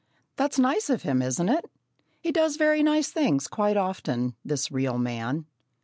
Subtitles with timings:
[0.35, 1.69] That's nice of him, isn't it?
[2.21, 5.45] He does very nice things quite often, this real man.